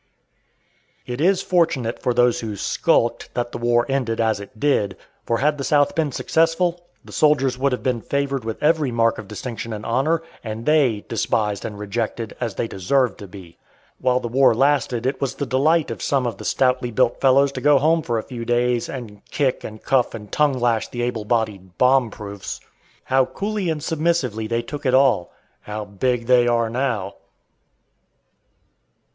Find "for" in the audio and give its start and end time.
2.01-2.11, 5.27-5.37, 18.01-18.17